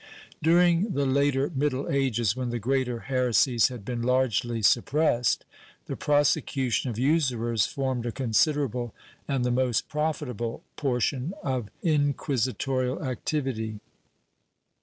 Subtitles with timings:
[0.01, 0.03] ^
[0.41, 5.45] During the later Middle Ages, when the greater heresies had been largely suppressed,
[5.85, 8.95] the prosecution of usurers formed a considerable,
[9.27, 13.79] and the most profitable, portion of inqui sitorial activity.